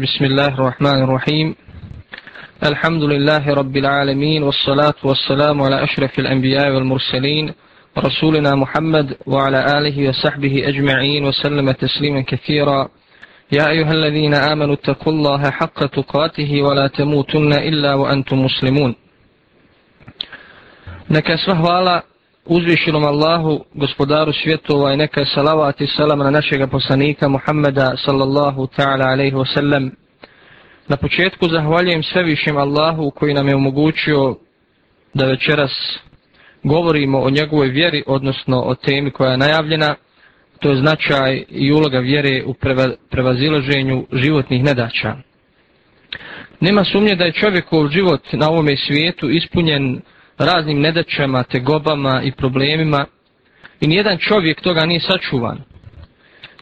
[0.00, 1.54] بسم الله الرحمن الرحيم.
[2.64, 7.52] الحمد لله رب العالمين والصلاة والسلام على أشرف الأنبياء والمرسلين
[7.98, 12.88] رسولنا محمد وعلى آله وصحبه أجمعين وسلم تسليما كثيرا.
[13.52, 18.94] يا أيها الذين آمنوا اتقوا الله حق تقاته ولا تموتن إلا وأنتم مسلمون.
[21.10, 22.02] Neka sva
[22.44, 28.66] uzvišenom Allahu, gospodaru svjetova i neka je salavat i salam na našega poslanika Muhammeda sallallahu
[28.76, 29.90] ta'ala alaihi wa sallam.
[30.88, 34.36] Na početku zahvaljujem svevišem Allahu koji nam je omogućio
[35.14, 35.98] da večeras
[36.62, 39.94] govorimo o njegovoj vjeri, odnosno o temi koja je najavljena,
[40.60, 45.16] to je značaj i uloga vjere u preva, prevazilaženju životnih nedaća.
[46.60, 50.00] Nema sumnje da je čovjekov život na ovome svijetu ispunjen
[50.40, 53.06] raznim nedaćama, tegobama i problemima
[53.80, 55.58] i nijedan čovjek toga nije sačuvan.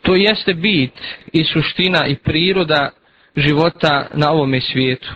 [0.02, 0.92] To jeste bit
[1.32, 2.90] i suština i priroda
[3.36, 5.14] života na ovome svijetu,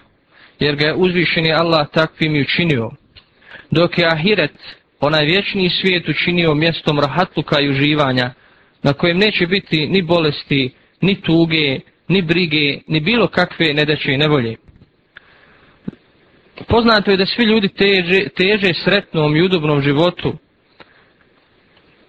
[0.60, 2.90] jer ga je uzvišeni Allah takvim i učinio.
[3.70, 4.58] Dok je Ahiret,
[5.00, 8.30] onaj vječni svijet, učinio mjestom rahatluka i uživanja,
[8.82, 14.16] na kojem neće biti ni bolesti, ni tuge, ni brige, ni bilo kakve nedaće i
[14.16, 14.56] nevolje.
[16.68, 20.32] Poznato je da svi ljudi teže, teže sretnom i udobnom životu.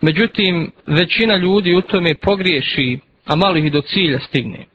[0.02, 4.66] Međutim, većina ljudi u tome pogriješi, a malo ih do cilja stigne.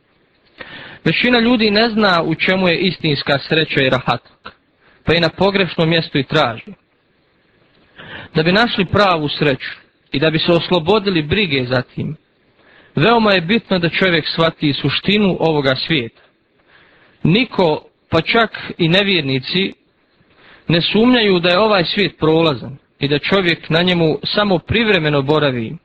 [1.04, 4.56] Većina ljudi ne zna u čemu je istinska sreća i rahatak,
[5.04, 6.72] pa i na pogrešnom mjestu i traži.
[8.34, 9.70] Da bi našli pravu sreću
[10.12, 12.16] i da bi se oslobodili brige za tim,
[12.94, 16.22] veoma je bitno da čovjek shvati suštinu ovoga svijeta.
[17.22, 19.72] Niko pa čak i nevjernici,
[20.68, 25.76] ne sumnjaju da je ovaj svijet prolazan i da čovjek na njemu samo privremeno boravi.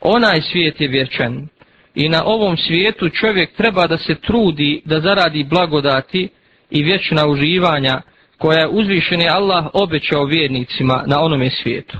[0.00, 1.48] Onaj svijet je vječan
[1.94, 6.28] i na ovom svijetu čovjek treba da se trudi da zaradi blagodati
[6.70, 8.00] i vječna uživanja
[8.38, 11.98] koja je uzvišeni Allah obećao vjernicima na onome svijetu.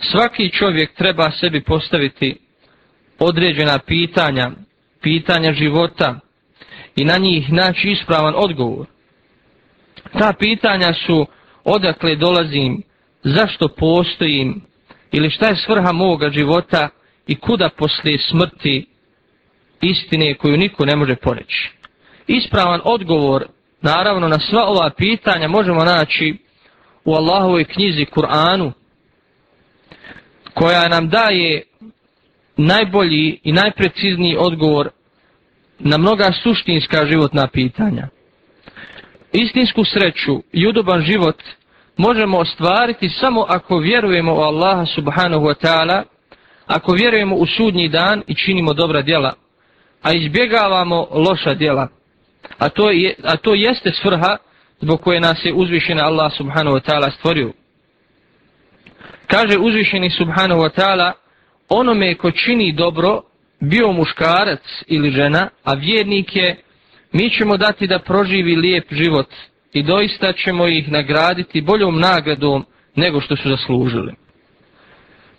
[0.00, 2.36] Svaki čovjek treba sebi postaviti
[3.18, 4.50] određena pitanja,
[5.02, 6.20] pitanja života,
[6.98, 8.86] i na njih naći ispravan odgovor.
[10.18, 11.26] Ta pitanja su
[11.64, 12.82] odakle dolazim,
[13.22, 14.62] zašto postojim
[15.12, 16.88] ili šta je svrha moga života
[17.26, 18.86] i kuda poslije smrti
[19.80, 21.70] istine koju niko ne može poreći.
[22.26, 23.46] Ispravan odgovor,
[23.82, 26.36] naravno, na sva ova pitanja možemo naći
[27.04, 28.72] u Allahovoj knjizi Kur'anu,
[30.54, 31.62] koja nam daje
[32.56, 34.90] najbolji i najprecizniji odgovor
[35.78, 38.08] na mnoga suštinska životna pitanja.
[39.32, 41.42] Istinsku sreću i udoban život
[41.96, 46.02] možemo ostvariti samo ako vjerujemo u Allaha subhanahu wa ta'ala,
[46.66, 49.32] ako vjerujemo u sudnji dan i činimo dobra djela,
[50.02, 51.88] a izbjegavamo loša djela.
[52.58, 54.36] A to, je, a to jeste svrha
[54.80, 57.52] zbog koje nas je uzvišena Allah subhanahu wa ta'ala stvorio.
[59.26, 61.12] Kaže uzvišeni subhanahu wa ta'ala,
[61.68, 63.22] onome ko čini dobro,
[63.60, 66.56] bio muškarac ili žena, a vjernik je,
[67.12, 69.34] mi ćemo dati da proživi lijep život
[69.72, 72.64] i doista ćemo ih nagraditi boljom nagradom
[72.94, 74.14] nego što su zaslužili.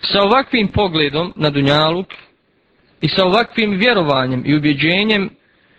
[0.01, 2.07] Sa ovakvim pogledom na Dunjaluk
[3.01, 5.29] i sa ovakvim vjerovanjem i ubjeđenjem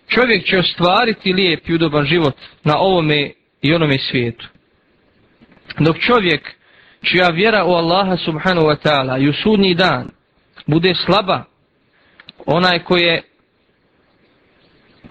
[0.07, 3.31] čovjek će ostvariti lijep i udoban život na ovome
[3.61, 4.47] i onome svijetu.
[5.79, 6.51] Dok čovjek
[7.01, 10.09] čija vjera u Allaha subhanahu wa ta'ala i u sudnji dan
[10.67, 11.50] bude slaba
[12.45, 13.21] onaj ko je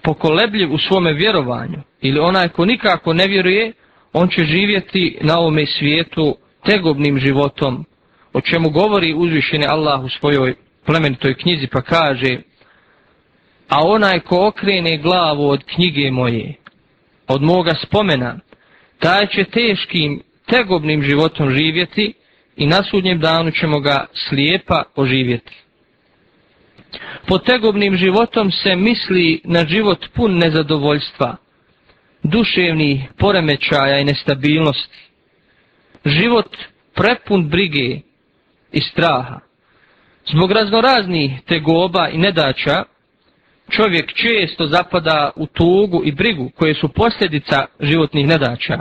[0.03, 3.73] pokolebljiv u svome vjerovanju ili onaj ko nikako ne vjeruje,
[4.13, 7.85] on će živjeti na ovome svijetu tegobnim životom,
[8.33, 10.55] o čemu govori uzvišeni Allah u svojoj
[10.85, 12.37] plemenitoj knjizi pa kaže
[13.71, 16.53] a onaj ko okrene glavu od knjige moje,
[17.27, 18.39] od moga spomena,
[18.99, 22.13] taj će teškim, tegobnim životom živjeti
[22.55, 25.60] i na sudnjem danu ćemo ga slijepa oživjeti.
[27.27, 31.35] Pod tegobnim životom se misli na život pun nezadovoljstva,
[32.23, 35.09] duševnih poremećaja i nestabilnosti.
[36.05, 36.57] Život
[36.95, 37.99] prepun brige
[38.71, 39.39] i straha.
[40.25, 42.83] Zbog raznoraznih tegoba i nedaća,
[43.69, 48.79] čovjek često zapada u tugu i brigu koje su posljedica životnih nedaća,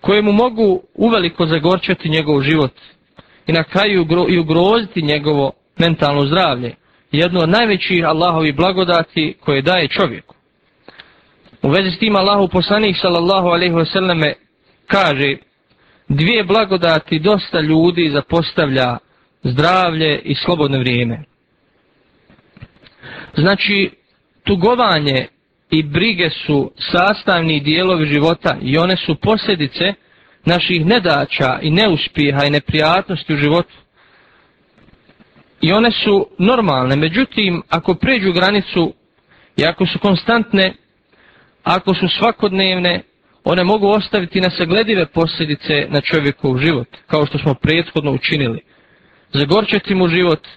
[0.00, 2.72] koje mu mogu uveliko zagorčati njegov život
[3.46, 6.74] i na kraju i ugroziti njegovo mentalno zdravlje
[7.12, 10.34] jedno od najvećih Allahovi blagodati koje daje čovjeku.
[11.62, 14.32] U vezi s tim Allahu poslanik sallallahu alaihi wasallam
[14.86, 15.36] kaže
[16.08, 18.98] dvije blagodati dosta ljudi zapostavlja
[19.42, 21.24] zdravlje i slobodno vrijeme.
[23.36, 23.90] Znači,
[24.44, 25.26] tugovanje
[25.70, 29.94] i brige su sastavni dijelovi života i one su posljedice
[30.44, 33.74] naših nedaća i neuspjeha i neprijatnosti u životu.
[35.60, 38.92] I one su normalne, međutim, ako pređu granicu
[39.56, 40.74] i ako su konstantne,
[41.64, 43.02] ako su svakodnevne,
[43.44, 48.60] one mogu ostaviti nasagledive posljedice na čovjekov život, kao što smo prethodno učinili.
[49.32, 50.48] Zagorčati mu život,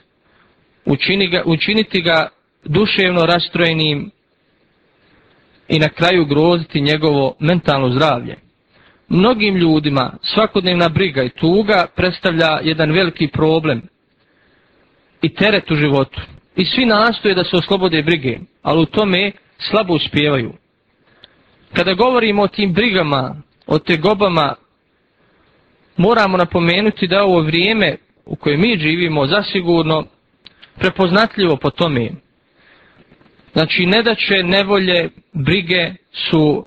[0.85, 2.27] učini ga, učiniti ga
[2.65, 4.11] duševno rastrojenim
[5.67, 8.35] i na kraju groziti njegovo mentalno zdravlje.
[9.09, 13.81] Mnogim ljudima svakodnevna briga i tuga predstavlja jedan veliki problem
[15.21, 16.21] i teret u životu.
[16.55, 20.53] I svi nastoje da se oslobode brige, ali u tome slabo uspijevaju.
[21.73, 23.35] Kada govorimo o tim brigama,
[23.67, 24.55] o te gobama,
[25.97, 27.95] moramo napomenuti da ovo vrijeme
[28.25, 30.05] u kojem mi živimo zasigurno
[30.79, 32.09] prepoznatljivo po tome.
[33.53, 36.65] Znači, nedaće, nevolje, brige su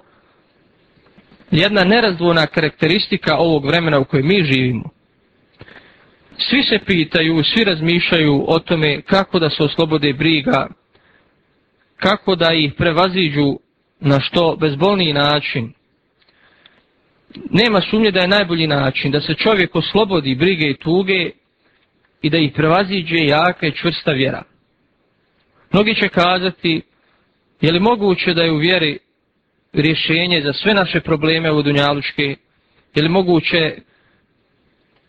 [1.50, 4.93] jedna nerazdvojna karakteristika ovog vremena u kojem mi živimo.
[6.38, 10.68] Svi se pitaju, svi razmišljaju o tome kako da se oslobode briga,
[11.96, 13.58] kako da ih prevaziđu
[14.00, 15.72] na što bezbolniji način.
[17.50, 21.30] Nema sumnje da je najbolji način da se čovjek oslobodi brige i tuge
[22.22, 24.42] i da ih prevaziđe jaka i čvrsta vjera.
[25.72, 26.82] Mnogi će kazati,
[27.60, 28.98] je li moguće da je u vjeri
[29.72, 32.36] rješenje za sve naše probleme u Dunjalučke?
[32.94, 33.76] Je li moguće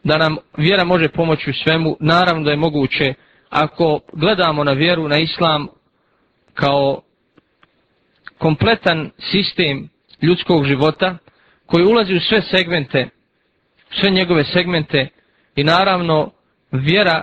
[0.06, 1.98] da nam vjera može pomoći u svemu?
[2.00, 3.14] Naravno da je moguće
[3.50, 5.68] ako gledamo na vjeru, na islam
[6.54, 7.02] kao
[8.38, 9.90] kompletan sistem
[10.22, 11.18] ljudskog života
[11.66, 13.10] koji ulazi u sve segmente,
[14.02, 15.08] sve njegove segmente
[15.56, 16.32] i naravno
[16.72, 17.22] vjera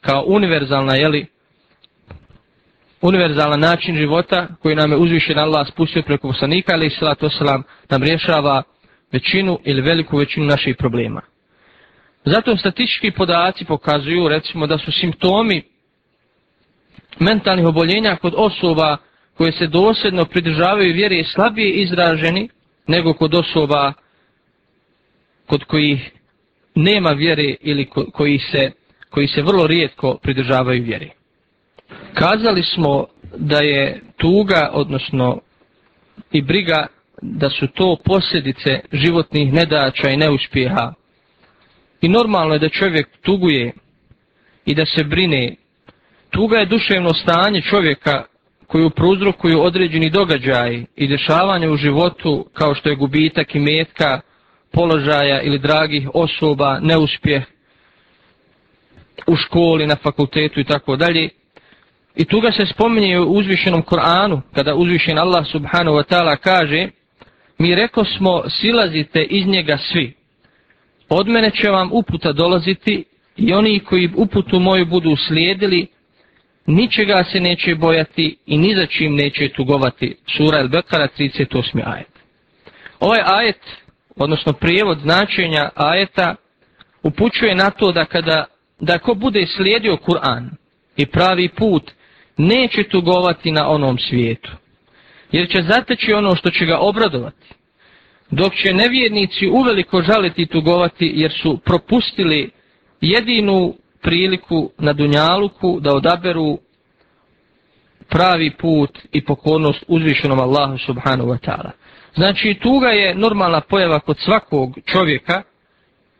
[0.00, 1.26] kao univerzalna, jeli,
[3.00, 7.28] univerzalan način života koji nam je uzvišen Allah spustio preko poslanika, ali i salatu
[7.90, 8.62] nam rješava
[9.12, 11.29] većinu ili veliku većinu naših problema.
[12.24, 15.62] Zato statistički podaci pokazuju, recimo, da su simptomi
[17.18, 18.96] mentalnih oboljenja kod osoba
[19.36, 22.48] koje se dosljedno pridržavaju vjere slabije izraženi
[22.86, 23.92] nego kod osoba
[25.46, 26.10] kod kojih
[26.74, 28.70] nema vjere ili koji se,
[29.10, 31.08] koji se vrlo rijetko pridržavaju vjere.
[32.14, 33.06] Kazali smo
[33.36, 35.40] da je tuga, odnosno
[36.32, 36.86] i briga,
[37.22, 40.92] da su to posljedice životnih nedaća i neuspjeha.
[42.00, 43.72] I normalno je da čovjek tuguje
[44.66, 45.54] i da se brine.
[46.30, 48.24] Tuga je duševno stanje čovjeka
[48.66, 54.20] koju prouzrokuju određeni događaj i dešavanje u životu kao što je gubitak i metka,
[54.72, 57.42] položaja ili dragih osoba, neuspjeh
[59.26, 61.28] u školi, na fakultetu i tako dalje.
[62.16, 66.88] I tuga se spominje u uzvišenom Koranu, kada uzvišen Allah subhanahu wa ta'ala kaže
[67.60, 70.14] Mi reko smo, silazite iz njega svi.
[71.10, 73.04] Od mene će vam uputa dolaziti
[73.36, 75.86] i oni koji uputu moju budu slijedili,
[76.66, 80.16] ničega se neće bojati i ni za čim neće tugovati.
[80.36, 81.82] Sura El Bekara 38.
[81.84, 82.08] ajet.
[83.00, 83.60] Ovaj ajet,
[84.16, 86.34] odnosno prijevod značenja ajeta,
[87.02, 88.44] upućuje na to da kada
[88.80, 90.50] da ko bude slijedio Kur'an
[90.96, 91.90] i pravi put,
[92.36, 94.50] neće tugovati na onom svijetu.
[95.32, 97.59] Jer će zateći ono što će ga obradovati.
[98.30, 102.50] Dok će nevjernici uveliko žaliti i tugovati jer su propustili
[103.00, 106.58] jedinu priliku na Dunjaluku da odaberu
[108.08, 111.70] pravi put i pokornost uzvišenom Allahu subhanahu wa ta'ala.
[112.14, 115.42] Znači tuga je normalna pojava kod svakog čovjeka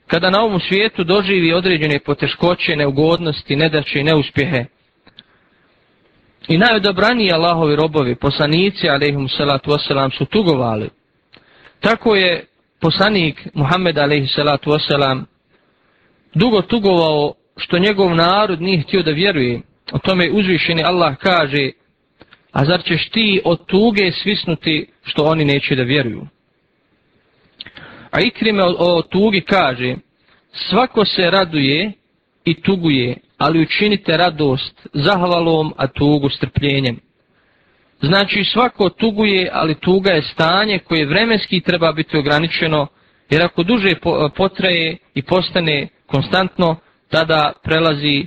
[0.07, 4.65] kada na ovom svijetu doživi određene poteškoće, neugodnosti, nedaće i neuspjehe.
[6.49, 10.91] I najodobraniji Allahovi robovi, poslanici, alaihim salatu wasalam, su tugovali.
[11.81, 12.45] Tako je
[12.81, 14.35] poslanik Muhammed, a.s.
[14.35, 14.71] salatu
[16.35, 19.61] dugo tugovao što njegov narod nije htio da vjeruje.
[19.93, 21.71] O tome uzvišeni Allah kaže,
[22.53, 26.27] a zar ćeš ti od tuge svisnuti što oni neće da vjeruju?
[28.11, 29.97] A Ikrime o, o tugi kaže,
[30.53, 31.93] svako se raduje
[32.45, 37.01] i tuguje, ali učinite radost zahvalom, a tugu strpljenjem.
[38.03, 42.87] Znači svako tuguje, ali tuga je stanje koje vremenski treba biti ograničeno,
[43.31, 43.95] jer ako duže
[44.37, 46.77] potraje i postane konstantno,
[47.09, 48.27] tada prelazi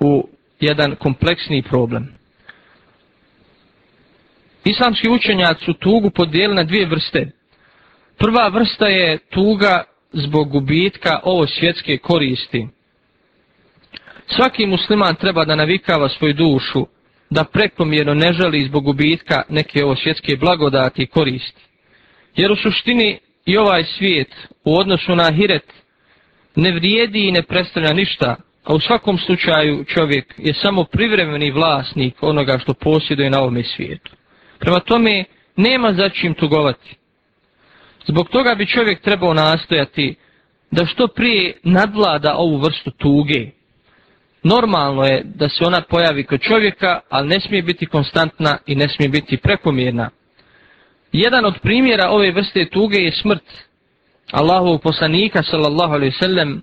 [0.00, 0.28] u
[0.60, 2.08] jedan kompleksni problem.
[4.64, 7.30] Islamski učenjaci su tugu podijeli na dvije vrste.
[8.18, 12.68] Prva vrsta je tuga zbog gubitka ovo svjetske koristi.
[14.26, 16.86] Svaki musliman treba da navikava svoju dušu
[17.30, 21.62] da prekomjerno ne žali zbog gubitka neke ovo svjetske blagodati i koristi.
[22.36, 24.34] Jer u suštini i ovaj svijet
[24.64, 25.72] u odnosu na hiret
[26.56, 32.14] ne vrijedi i ne predstavlja ništa, a u svakom slučaju čovjek je samo privremeni vlasnik
[32.20, 34.10] onoga što posjeduje na ovom svijetu.
[34.58, 35.24] Prema tome,
[35.56, 36.96] nema za čim tugovati.
[38.06, 40.14] Zbog toga bi čovjek trebao nastojati
[40.70, 43.46] da što prije nadvlada ovu vrstu tuge.
[44.42, 48.88] Normalno je da se ona pojavi kod čovjeka, ali ne smije biti konstantna i ne
[48.88, 50.10] smije biti prekomjerna.
[51.12, 53.44] Jedan od primjera ove vrste tuge je smrt
[54.30, 56.62] Allahovog poslanika sallallahu alaihi sallam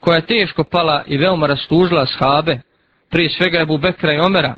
[0.00, 2.60] koja je teško pala i veoma rastužila shabe,
[3.10, 4.54] prije svega Ebu Bekra i Omera,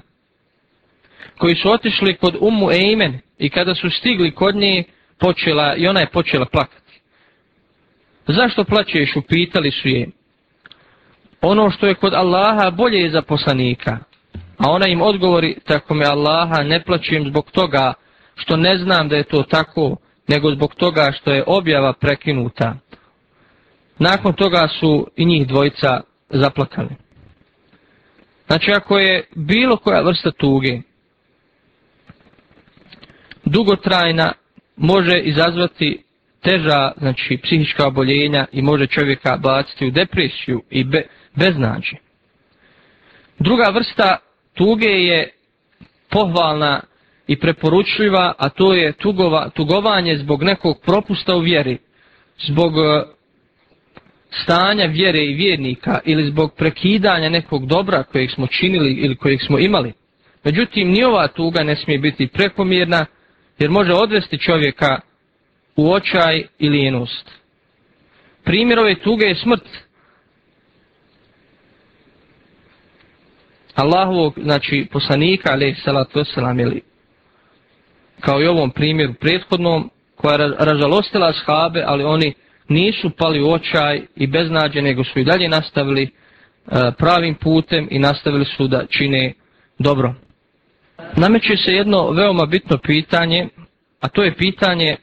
[1.38, 4.84] koji su otišli kod Ummu Eimen i kada su stigli kod nje,
[5.18, 7.00] počela, i ona je počela plakati.
[8.26, 10.08] Zašto plaćeš, upitali su je.
[11.46, 13.98] Ono što je kod Allaha bolje je za poslanika.
[14.58, 17.92] A ona im odgovori, tako me Allaha ne plaćujem zbog toga
[18.34, 19.96] što ne znam da je to tako,
[20.28, 22.74] nego zbog toga što je objava prekinuta.
[23.98, 26.96] Nakon toga su i njih dvojica zaplakali.
[28.46, 30.80] Znači, ako je bilo koja vrsta tuge
[33.44, 34.32] dugotrajna,
[34.76, 36.04] može izazvati
[36.44, 41.02] teža, znači, psihička oboljenja i može čovjeka baciti u depresiju i be,
[41.36, 41.96] beznađe.
[43.38, 44.16] Druga vrsta
[44.54, 45.30] tuge je
[46.10, 46.80] pohvalna
[47.26, 51.78] i preporučljiva, a to je tugova, tugovanje zbog nekog propusta u vjeri,
[52.46, 53.02] zbog e,
[54.42, 59.58] stanja vjere i vjernika ili zbog prekidanja nekog dobra kojeg smo činili ili kojeg smo
[59.58, 59.92] imali.
[60.44, 63.06] Međutim, ni ova tuga ne smije biti prekomjerna
[63.58, 65.00] jer može odvesti čovjeka
[65.76, 67.30] u očaj i lijenost.
[68.44, 69.64] Primjer ove tuge je smrt.
[73.74, 76.82] Allahovog, znači poslanika, ali salatu wasalam, ili
[78.20, 82.34] kao i ovom primjeru prethodnom, koja je ražalostila shabe, ali oni
[82.68, 86.10] nisu pali u očaj i beznađe, nego su i dalje nastavili e,
[86.98, 89.32] pravim putem i nastavili su da čine
[89.78, 90.14] dobro.
[91.16, 93.48] Nameće se jedno veoma bitno pitanje,
[94.00, 94.96] a to je pitanje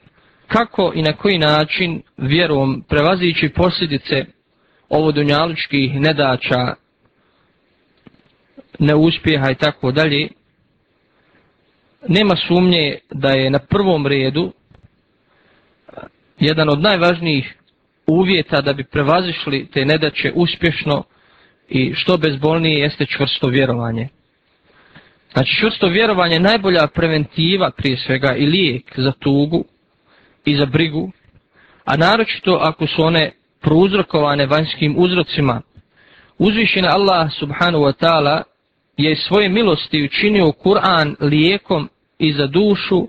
[0.52, 4.26] kako i na koji način vjerom prevazići posljedice
[4.90, 6.74] ovodunjaličkih nedača,
[8.80, 10.28] neuspjeha i tako dalje,
[12.08, 14.54] nema sumnje da je na prvom redu
[16.40, 17.56] jedan od najvažnijih
[18.08, 21.04] uvjeta da bi prevazišli te nedaće uspješno
[21.70, 24.08] i što bezbolnije jeste čvrsto vjerovanje.
[25.34, 29.66] Znači čvrsto vjerovanje je najbolja preventiva prije svega i lijek za tugu
[30.46, 31.12] i za brigu,
[31.86, 33.32] a naročito ako su one
[33.62, 35.62] prouzrokovane vanjskim uzrocima.
[36.38, 38.44] Uzvišen Allah subhanahu wa ta'ala
[38.98, 43.08] je svoje milosti učinio Kur'an lijekom i za dušu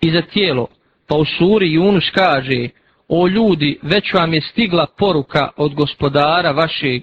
[0.00, 0.66] i za tijelo.
[1.08, 2.68] Pa u suri Yunus kaže,
[3.08, 7.02] o ljudi, već vam je stigla poruka od gospodara vašeg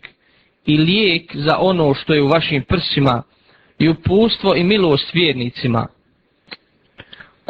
[0.66, 3.24] i lijek za ono što je u vašim prsima
[3.80, 5.88] i upustvo i milost vjernicima.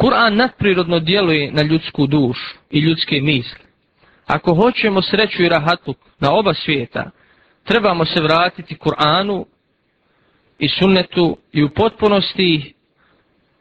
[0.00, 3.64] Kur'an nadprirodno djeluje na ljudsku dušu i ljudske misli.
[4.26, 7.10] Ako hoćemo sreću i rahatluk na oba svijeta,
[7.64, 9.44] trebamo se vratiti Kur'anu
[10.58, 12.74] i sunnetu i u potpunosti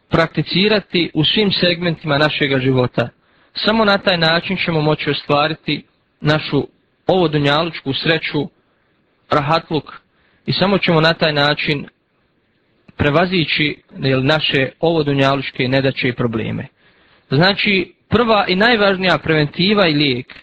[0.10, 3.10] prakticirati u svim segmentima našega života.
[3.54, 5.86] Samo na taj način ćemo moći ostvariti
[6.22, 6.68] našu
[7.08, 8.50] ovodunjalučku sreću,
[9.30, 9.94] rahatluk
[10.46, 11.88] i samo ćemo na taj način
[13.00, 13.82] prevazići
[14.24, 16.68] naše ovodunjalučke nedaće i probleme.
[17.30, 20.36] Znači, prva i najvažnija preventiva i lijek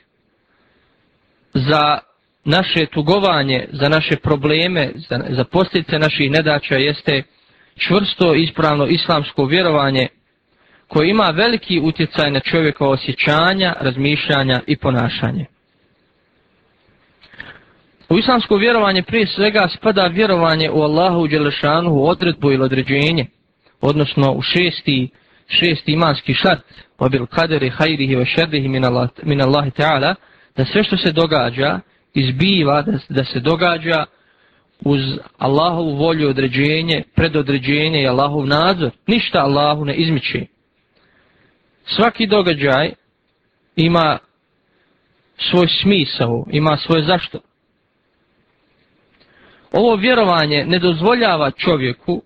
[1.54, 1.98] za
[2.44, 7.22] naše tugovanje, za naše probleme, za, za posljedice naših nedaća jeste
[7.78, 10.08] čvrsto ispravno islamsko vjerovanje
[10.88, 15.46] koje ima veliki utjecaj na čovjekova osjećanja, razmišljanja i ponašanje.
[18.08, 23.26] U islamsko vjerovanje prije svega spada vjerovanje u Allahu u Đelešanu u odredbu ili određenje,
[23.80, 25.08] odnosno u šesti,
[25.48, 26.62] šesti imanski šart,
[26.98, 28.68] obil kaderi hajrihi ve šerdihi
[29.22, 30.14] min Allahi ta'ala,
[30.56, 31.80] da sve što se događa,
[32.14, 34.04] izbiva, da, da se događa
[34.80, 35.00] uz
[35.38, 38.90] Allahovu volju određenje, predodređenje i Allahov nadzor.
[39.06, 40.46] Ništa Allahu ne izmiče.
[41.86, 42.92] Svaki događaj
[43.76, 44.18] ima
[45.38, 47.40] svoj smisao, ima svoje zašto.
[49.78, 52.22] Ovo vjerovanje ne dozvoljava čovjeku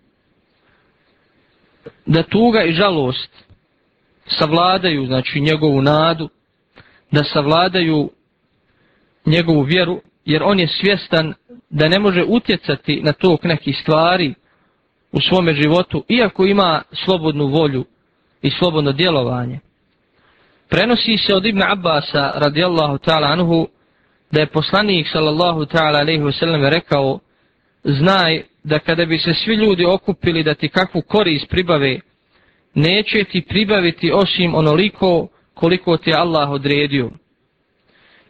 [2.06, 3.30] da tuga i žalost
[4.26, 6.28] savladaju znači njegovu nadu,
[7.10, 8.10] da savladaju
[9.26, 11.34] njegovu vjeru, jer on je svjestan
[11.70, 14.34] da ne može utjecati na tok nekih stvari
[15.12, 17.84] u svome životu, iako ima slobodnu volju
[18.42, 19.60] i slobodno djelovanje.
[20.68, 23.68] Prenosi se od Ibn Abbasa radijallahu ta'ala anhu
[24.30, 27.18] da je poslanik sallallahu ta'ala alaihi wasallam rekao
[27.84, 32.00] znaj da kada bi se svi ljudi okupili da ti kakvu korist pribave,
[32.74, 37.10] neće ti pribaviti osim onoliko koliko ti Allah odredio.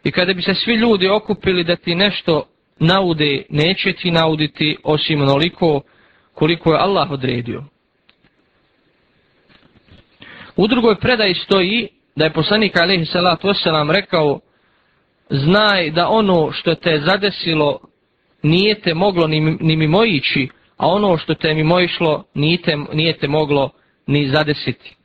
[0.03, 2.43] I kada bi se svi ljudi okupili da ti nešto
[2.79, 5.81] naude, neće ti nauditi osim onoliko
[6.33, 7.63] koliko je Allah odredio.
[10.55, 14.39] U drugoj predaji stoji da je poslanik alaihi salatu wasalam rekao
[15.29, 17.79] znaj da ono što te zadesilo
[18.43, 23.27] nije te moglo ni, ni mimojići, a ono što te mimojišlo nije te, nije te
[23.27, 23.69] moglo
[24.07, 24.95] ni zadesiti.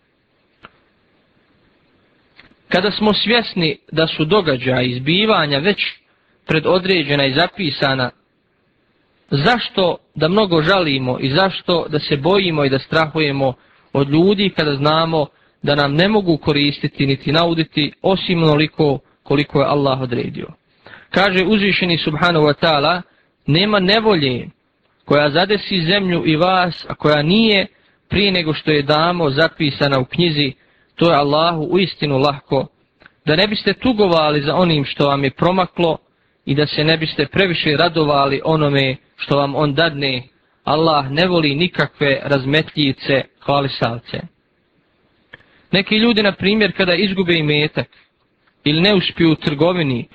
[2.69, 5.79] Kada smo svjesni da su događaja izbivanja već
[6.47, 8.11] predodređena i zapisana,
[9.31, 13.55] zašto da mnogo žalimo i zašto da se bojimo i da strahujemo
[13.93, 15.27] od ljudi kada znamo
[15.63, 20.47] da nam ne mogu koristiti niti nauditi osim onoliko koliko je Allah odredio.
[21.11, 23.03] Kaže uzvišeni subhanahu wa ta'ala,
[23.47, 24.49] nema nevolje
[25.05, 27.67] koja zadesi zemlju i vas, a koja nije
[28.09, 30.53] prije nego što je damo zapisana u knjizi,
[30.95, 32.67] to je Allahu u istinu lahko,
[33.27, 35.99] da ne biste tugovali za onim što vam je promaklo
[36.45, 40.23] i da se ne biste previše radovali onome što vam on dadne,
[40.65, 44.21] Allah ne voli nikakve razmetljice hvalisalce.
[45.73, 47.89] Neki ljudi, na primjer, kada izgube imetak
[48.65, 50.09] ili ne uspiju u trgovini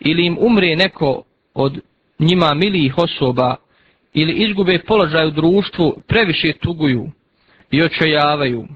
[0.00, 1.22] ili im umre neko
[1.54, 1.80] od
[2.18, 3.56] njima milijih osoba
[4.14, 7.10] ili izgube položaj u društvu, previše tuguju
[7.70, 8.66] i očajavaju.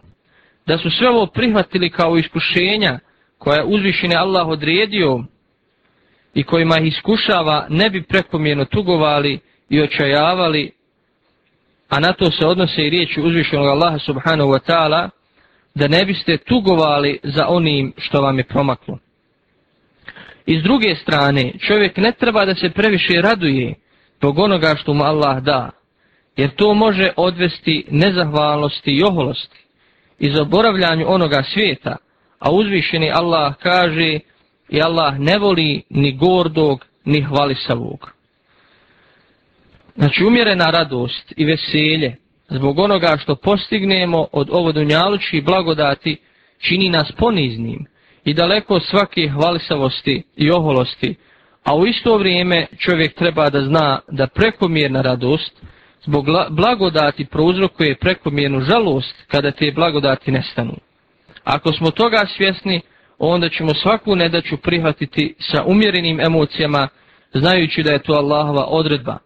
[0.67, 2.99] Da su sve ovo prihvatili kao iskušenja
[3.39, 5.25] koja je uzvišene Allah odredio
[6.35, 10.71] i kojima ih iskušava, ne bi prekomjerno tugovali i očajavali,
[11.89, 15.09] a na to se odnose i riječi uzvišenog Allaha subhanahu wa ta'ala,
[15.75, 18.99] da ne biste tugovali za onim što vam je promaklo.
[20.47, 23.75] I s druge strane, čovjek ne treba da se previše raduje
[24.19, 25.71] tog onoga što mu Allah da,
[26.37, 29.63] jer to može odvesti nezahvalnosti i oholosti
[30.19, 31.97] i zaboravljanju onoga svijeta,
[32.39, 34.19] a uzvišeni Allah kaže
[34.69, 38.13] i Allah ne voli ni gordog ni hvalisavog.
[39.97, 42.17] Znači umjerena radost i veselje
[42.49, 46.17] zbog onoga što postignemo od ovodunjalučkih blagodati
[46.59, 47.87] čini nas poniznim
[48.25, 51.15] i daleko svake hvalisavosti i oholosti,
[51.65, 55.63] a u isto vrijeme čovjek treba da zna da prekomjerna radost
[56.05, 60.75] zbog blagodati prouzrokuje prekomjernu žalost kada te blagodati nestanu.
[61.45, 62.81] Ako smo toga svjesni,
[63.19, 66.89] onda ćemo svaku nedaću prihvatiti sa umjerenim emocijama,
[67.35, 69.19] znajući da je to Allahova odredba.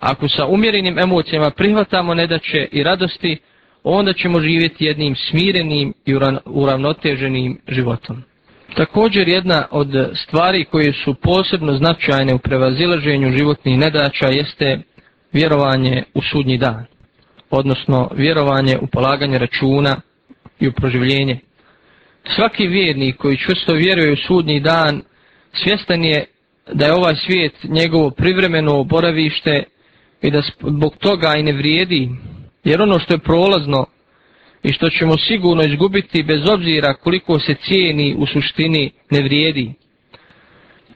[0.00, 3.38] Ako sa umjerenim emocijama prihvatamo nedaće i radosti,
[3.84, 6.14] onda ćemo živjeti jednim smirenim i
[6.44, 8.22] uravnoteženim životom.
[8.76, 14.80] Također jedna od stvari koje su posebno značajne u prevazilaženju životnih nedaća jeste
[15.32, 16.84] vjerovanje u sudnji dan,
[17.50, 20.00] odnosno vjerovanje u polaganje računa
[20.60, 21.38] i u proživljenje.
[22.36, 25.02] Svaki vjernik koji čvrsto vjeruje u sudnji dan
[25.52, 26.24] svjestan je
[26.72, 29.64] da je ovaj svijet njegovo privremeno boravište
[30.22, 32.08] i da zbog toga i ne vrijedi,
[32.64, 33.86] jer ono što je prolazno
[34.62, 39.72] i što ćemo sigurno izgubiti bez obzira koliko se cijeni u suštini ne vrijedi.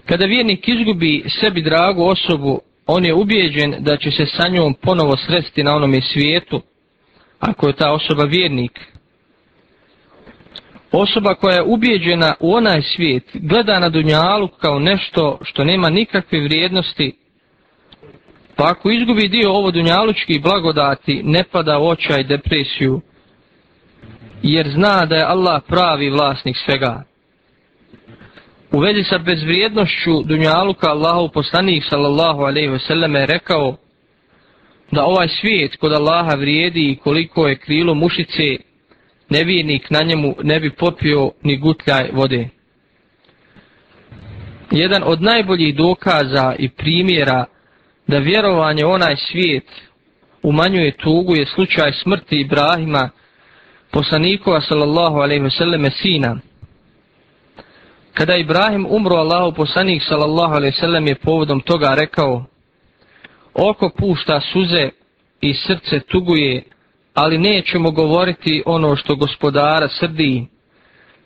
[0.07, 5.17] Kada vjernik izgubi sebi dragu osobu, on je ubijeđen da će se sa njom ponovo
[5.17, 6.63] sresti na onome svijetu,
[7.41, 8.81] ako je ta osoba vjernik.
[10.93, 16.41] Osoba koja je ubijeđena u onaj svijet gleda na dunjalu kao nešto što nema nikakve
[16.41, 17.24] vrijednosti
[18.57, 23.01] Pa ako izgubi dio ovo dunjalučki blagodati, ne pada u očaj depresiju,
[24.43, 27.03] jer zna da je Allah pravi vlasnik svega.
[28.73, 33.77] U vezi sa bezvrijednošću dunjaluka Allahu poslanik sallallahu alaihi ve selleme je rekao
[34.91, 38.57] da ovaj svijet kod Allaha vrijedi i koliko je krilo mušice,
[39.29, 42.49] nevjernik na njemu ne bi popio ni gutljaj vode.
[44.71, 47.45] Jedan od najboljih dokaza i primjera
[48.07, 49.67] da vjerovanje onaj svijet
[50.43, 53.11] umanjuje tugu je slučaj smrti Ibrahima,
[53.91, 56.37] poslanikova sallallahu alaihi vseleme sina.
[58.15, 62.45] Kada Ibrahim umro Allahu poslanik sallallahu alaihi vseleme je povodom toga rekao
[63.55, 64.89] Oko pušta suze
[65.41, 66.63] i srce tuguje,
[67.15, 70.47] ali nećemo govoriti ono što gospodara srdi,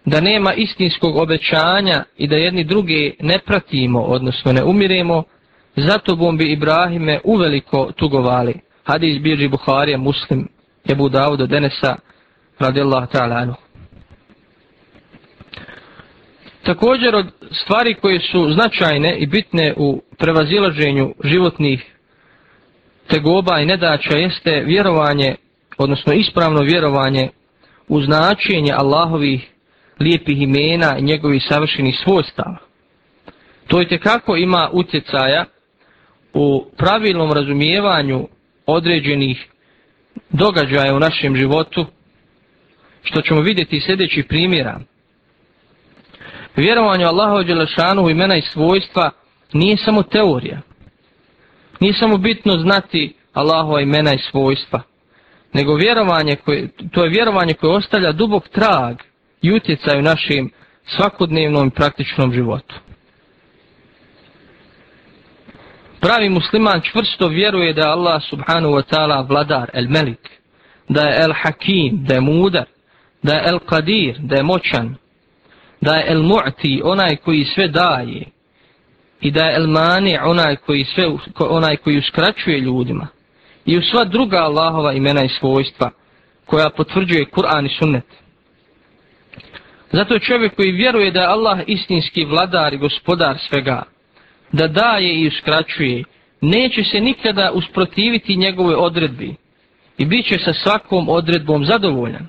[0.04, 5.22] da nema istinskog obećanja i da jedni druge ne pratimo, odnosno ne umiremo,
[5.80, 8.60] zato bom bi Ibrahime uveliko tugovali.
[8.84, 10.48] hadis bilži Buharija, Muslim,
[10.88, 11.96] Ebu Dawud od Denesa,
[12.58, 13.54] radijallahu ta'ala anu.
[16.62, 21.94] Također od stvari koje su značajne i bitne u prevazilaženju životnih
[23.08, 25.36] tegoba i nedaća jeste vjerovanje,
[25.78, 27.28] odnosno ispravno vjerovanje
[27.88, 29.50] u značenje Allahovih
[30.00, 32.56] lijepih imena i njegovih savršenih svojstava.
[33.66, 35.44] To je kako ima utjecaja
[36.34, 38.28] u pravilnom razumijevanju
[38.66, 39.46] određenih
[40.30, 41.86] događaja u našem životu,
[43.02, 44.80] što ćemo vidjeti iz sljedećih primjera.
[46.56, 49.10] Vjerovanje u Allaha Đelešanu u imena i svojstva
[49.52, 50.60] nije samo teorija.
[51.80, 54.82] Nije samo bitno znati Allahova imena i svojstva,
[55.52, 58.96] nego vjerovanje koje, to je vjerovanje koje ostavlja dubok trag
[59.42, 60.50] i utjecaj u našem
[60.96, 62.74] svakodnevnom i praktičnom životu.
[66.00, 70.30] Pravi musliman čvrsto vjeruje da je Allah subhanahu wa ta'ala vladar, el melik,
[70.88, 72.64] da je el hakim, da je mudar,
[73.22, 74.96] da je el qadir, da je moćan,
[75.80, 78.24] da je el mu'ti, onaj koji sve daje,
[79.20, 81.04] i da je el mani, onaj koji, sve,
[81.38, 83.06] onaj koji uskraćuje ljudima,
[83.66, 85.90] i u sva druga Allahova imena i svojstva,
[86.46, 88.06] koja potvrđuje Kur'an i sunnet.
[89.92, 93.82] Zato čovjek koji vjeruje da je Allah istinski vladar i gospodar svega,
[94.52, 96.04] da daje i uskraćuje,
[96.40, 99.34] neće se nikada usprotiviti njegove odredbi
[99.98, 102.28] i bit će sa svakom odredbom zadovoljan.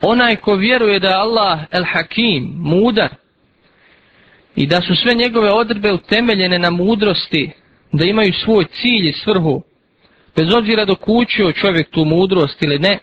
[0.00, 3.08] Onaj ko vjeruje da je Allah el hakim, mudar,
[4.56, 7.50] i da su sve njegove odredbe utemeljene na mudrosti,
[7.92, 9.62] da imaju svoj cilj i svrhu,
[10.36, 12.98] bez obzira dok učio čovjek tu mudrost ili ne,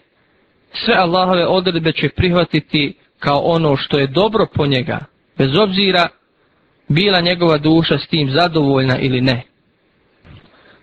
[0.74, 5.00] sve Allahove odredbe će prihvatiti kao ono što je dobro po njega,
[5.38, 6.08] bez obzira
[6.88, 9.44] bila njegova duša s tim zadovoljna ili ne.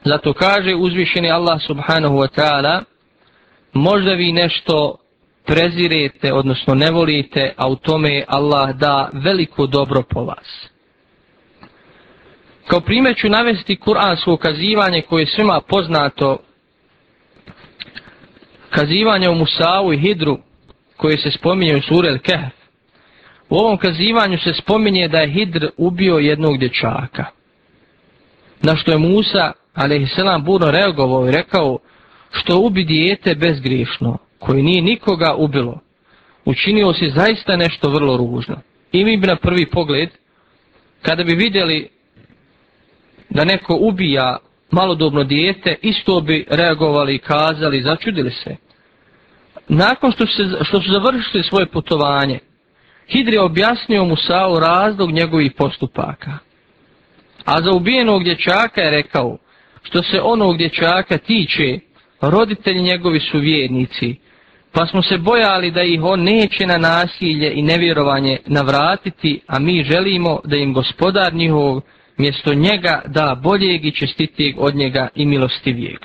[0.05, 2.83] Zato kaže uzvišeni Allah subhanahu wa ta'ala,
[3.73, 4.97] možda vi nešto
[5.47, 10.69] prezirete, odnosno ne volite, a u tome Allah da veliko dobro po vas.
[12.67, 16.39] Kao primjer ću navesti kuransko kazivanje koje je svima poznato,
[18.71, 20.39] kazivanje u Musavu i Hidru,
[20.97, 22.62] koje se spominje u suri Al-Kahf.
[23.53, 27.25] U ovom kazivanju se spominje da je Hidr ubio jednog dječaka.
[28.63, 30.45] Na što je Musa, a.s.
[30.45, 31.79] burno reagovao i rekao,
[32.31, 35.81] što ubi dijete bezgriješno, koji nije nikoga ubilo,
[36.45, 38.57] učinio si zaista nešto vrlo ružno.
[38.93, 40.09] I mi bi na prvi pogled,
[41.03, 41.89] kada bi vidjeli
[43.31, 44.37] da neko ubija
[44.71, 48.57] malodobno dijete, isto bi reagovali i kazali, začudili se.
[49.69, 52.39] Nakon što, se, što su završili svoje putovanje,
[53.09, 56.39] Hidri je objasnio Musa'u razlog njegovih postupaka.
[57.45, 59.39] A za ubijenog dječaka je rekao,
[59.83, 61.79] što se onog dječaka tiče,
[62.21, 64.17] roditelji njegovi su vjernici,
[64.73, 69.85] pa smo se bojali da ih on neće na nasilje i nevjerovanje navratiti, a mi
[69.85, 71.81] želimo da im gospodar njihov
[72.17, 75.99] mjesto njega da boljeg i čestitijeg od njega i milostivijeg.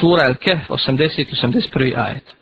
[0.00, 1.92] Sura El-Kehf, 80-81.
[1.96, 2.34] ajet.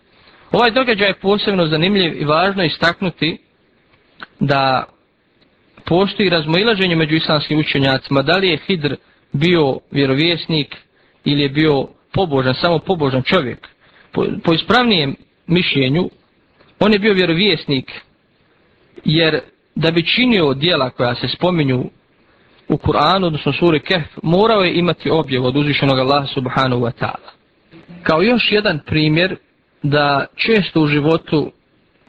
[0.53, 3.38] Ovaj događaj je posebno zanimljiv i važno istaknuti
[4.40, 4.85] da
[5.85, 8.96] postoji razmoilaženje među islamskim učenjacima, da li je Hidr
[9.33, 10.77] bio vjerovjesnik
[11.25, 13.68] ili je bio pobožan, samo pobožan čovjek.
[14.12, 16.11] Po, po ispravnijem mišljenju,
[16.81, 17.92] on je bio vjerovjesnik,
[19.05, 19.40] jer
[19.75, 21.85] da bi činio dijela koja se spominju
[22.68, 27.31] u Kur'anu, odnosno suri Kehf, morao je imati objev od uzvišenog Allaha subhanahu wa ta'ala.
[28.03, 29.37] Kao još jedan primjer
[29.83, 31.53] da često u životu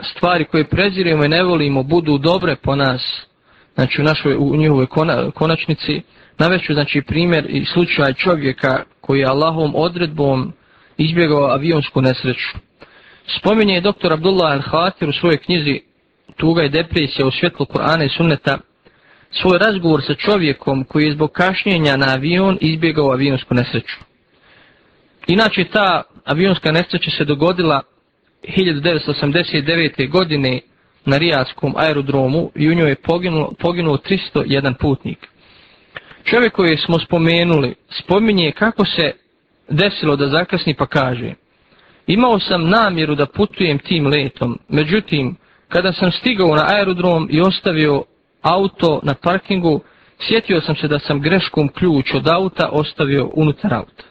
[0.02, 3.26] stvari koje prezirimo i ne volimo budu dobre po nas,
[3.76, 6.02] znači u, našoj, u njihovoj kona, konačnici,
[6.38, 10.54] naveću znači primjer i slučaj čovjeka koji je Allahovom odredbom
[10.98, 12.58] izbjegao avionsku nesreću.
[13.40, 15.80] Spominje je doktor Abdullah Al-Hatir u svojoj knjizi
[16.36, 18.58] Tuga i depresija u svjetlu Kur'ana i sunneta
[19.32, 23.96] svoj razgovor sa čovjekom koji je zbog kašnjenja na avion izbjegao avionsku nesreću.
[25.28, 27.82] Inače ta avionska nesreća se dogodila
[28.44, 30.10] 1989.
[30.10, 30.60] godine
[31.06, 35.28] na Rijaskom aerodromu i u njoj je poginuo, poginuo 301 putnik.
[36.24, 39.12] Čovjek koji smo spomenuli spominje kako se
[39.70, 41.34] desilo da zakasni pa kaže
[42.08, 45.36] Imao sam namjeru da putujem tim letom, međutim,
[45.68, 48.04] kada sam stigao na aerodrom i ostavio
[48.42, 49.82] auto na parkingu,
[50.28, 54.04] sjetio sam se da sam greškom ključ od auta ostavio unutar auta.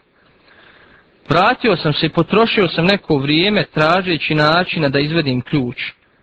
[1.29, 5.77] Vratio sam se i potrošio sam neko vrijeme tražeći načina da izvedim ključ,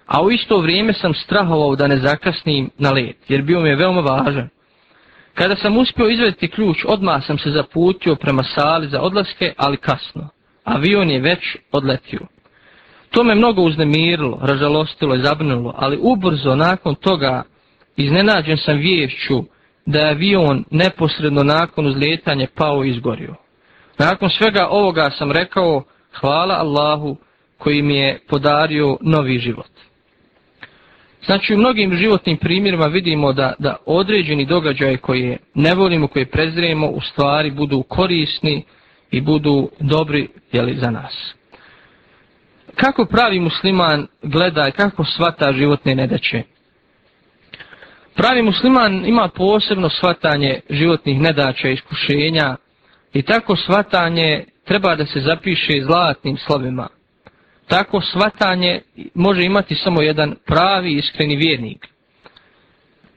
[0.06, 3.76] a u isto vrijeme sam strahovao da ne zakasnim na let, jer bio mi je
[3.76, 4.50] veoma važan.
[5.34, 10.30] Kada sam uspio izvediti ključ, odmah sam se zaputio prema sali za odlaske, ali kasno.
[10.64, 12.20] Avion je već odletio.
[13.12, 17.44] To me mnogo uznemirilo, ražalostilo i zabrnulo, ali ubrzo nakon toga
[17.98, 19.44] iznenađen sam viješću
[19.86, 23.36] da je avion neposredno nakon uzletanja pao i izgorio.
[23.98, 25.84] Nakon svega ovoga sam rekao
[26.20, 27.18] hvala Allahu
[27.58, 29.70] koji mi je podario novi život.
[31.26, 36.88] Znači u mnogim životnim primjerima vidimo da, da određeni događaje koje ne volimo, koje prezrijemo,
[36.88, 38.64] u stvari budu korisni
[39.12, 41.34] i budu dobri jeli, za nas.
[42.76, 46.44] Kako pravi musliman gleda i kako svata životne nedaće?
[48.16, 52.56] Pravi musliman ima posebno svatanje životnih nedaća i iskušenja
[53.14, 56.88] i tako svatanje treba da se zapiše zlatnim slovima.
[57.68, 58.82] Tako svatanje
[59.14, 61.88] može imati samo jedan pravi iskreni vjernik.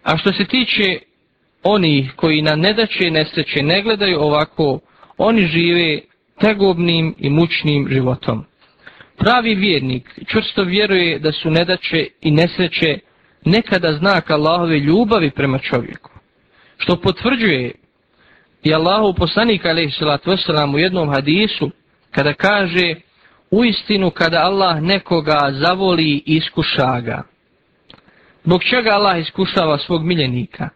[0.03, 0.99] A što se tiče
[1.63, 4.81] oni koji na nedaće i nesreće ne gledaju ovako,
[5.19, 6.01] oni žive
[6.41, 8.45] tegobnim i mučnim životom.
[9.17, 12.99] Pravi vjernik čvrsto vjeruje da su nedaće i nesreće
[13.45, 16.11] nekada znak Allahove ljubavi prema čovjeku.
[16.77, 17.73] Što potvrđuje
[18.67, 20.49] i Allahu poslanik a.s.
[20.75, 21.71] u jednom hadisu
[22.11, 22.95] kada kaže
[23.51, 27.23] u istinu kada Allah nekoga zavoli i iskuša ga.
[28.45, 30.69] Zbog čega Allah iskušava svog miljenika?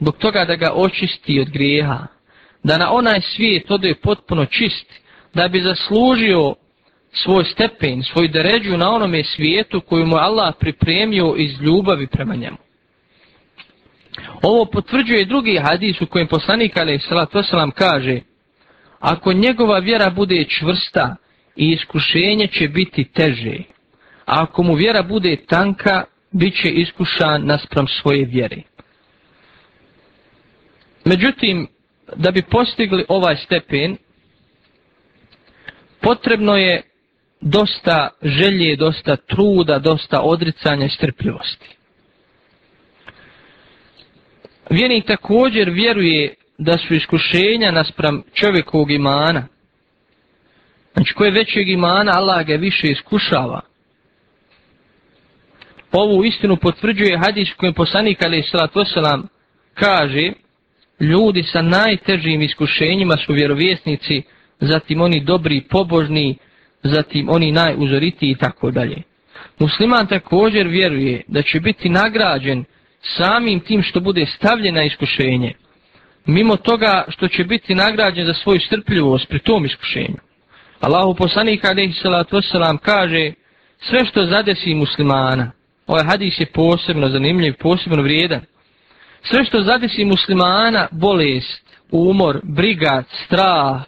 [0.00, 2.06] Zbog toga da ga očisti od grijeha.
[2.62, 4.86] Da na onaj svijet ode potpuno čist.
[5.34, 6.54] Da bi zaslužio
[7.12, 12.56] svoj stepen, svoj deređu na onome svijetu koju mu Allah pripremio iz ljubavi prema njemu.
[14.42, 17.38] Ovo potvrđuje drugi hadis u kojem poslanik alaih salatu
[17.74, 18.20] kaže
[19.00, 21.16] Ako njegova vjera bude čvrsta
[21.56, 23.58] i iskušenje će biti teže,
[24.26, 28.62] a ako mu vjera bude tanka, bit će iskušan naspram svoje vjere.
[31.04, 31.68] Međutim,
[32.16, 33.96] da bi postigli ovaj stepen,
[36.00, 36.82] potrebno je
[37.40, 41.76] dosta želje, dosta truda, dosta odricanja i strpljivosti.
[44.70, 49.46] Vjernik također vjeruje da su iskušenja naspram čovjekovog imana.
[50.94, 53.60] Znači koje većeg imana Allah ga više iskušava.
[55.92, 59.22] Ovu istinu potvrđuje hadis kojem poslanik ali salatu wasalam
[59.74, 60.32] kaže
[61.00, 64.22] ljudi sa najtežim iskušenjima su vjerovjesnici,
[64.60, 66.36] zatim oni dobri pobožni,
[66.82, 69.02] zatim oni najuzoritiji i tako dalje.
[69.58, 72.64] Musliman također vjeruje da će biti nagrađen
[73.04, 75.52] samim tim što bude stavljen na iskušenje,
[76.26, 80.16] mimo toga što će biti nagrađen za svoju strpljivost pri tom iskušenju.
[80.80, 83.32] Allahu poslanik alaihi salatu wasalam kaže
[83.78, 85.50] sve što zadesi muslimana,
[85.86, 88.40] ovaj hadis je posebno zanimljiv, posebno vrijedan,
[89.22, 93.82] sve što zadesi muslimana, bolest, umor, briga, strah,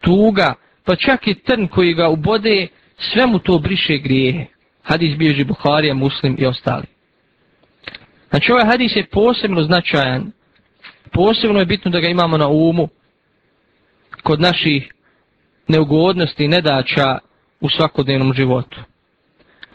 [0.00, 4.46] tuga, pa čak i trn koji ga ubode, sve mu to briše grijehe.
[4.82, 6.95] Hadis bioži Buharija, muslim i ostali.
[8.30, 10.32] Znači ovaj hadis je posebno značajan,
[11.12, 12.88] posebno je bitno da ga imamo na umu
[14.22, 14.92] kod naših
[15.68, 17.18] neugodnosti i nedača
[17.60, 18.80] u svakodnevnom životu.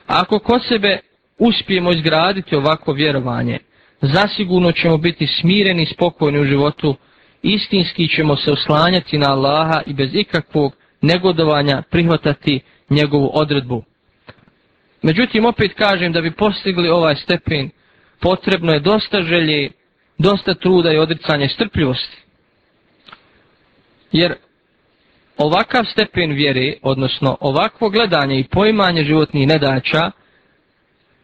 [0.07, 0.99] Ako kod sebe
[1.37, 3.59] uspijemo izgraditi ovako vjerovanje,
[4.01, 6.95] zasigurno ćemo biti smireni i spokojni u životu,
[7.43, 12.59] istinski ćemo se oslanjati na Allaha i bez ikakvog negodovanja prihvatati
[12.89, 13.83] njegovu odredbu.
[15.01, 17.69] Međutim, opet kažem da bi postigli ovaj stepen,
[18.21, 19.69] potrebno je dosta želje,
[20.17, 22.17] dosta truda i odricanja i strpljivosti.
[24.11, 24.35] Jer
[25.37, 30.11] ovakav stepen vjere, odnosno ovakvo gledanje i poimanje životnih nedaća,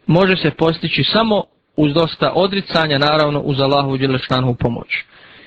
[0.06, 1.44] može se postići samo
[1.76, 4.88] uz dosta odricanja, naravno uz Allahu Đelešanu pomoć.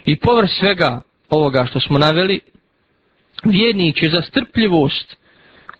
[0.05, 2.39] I povr svega ovoga što smo naveli,
[3.43, 5.20] vjernik će za strpljivost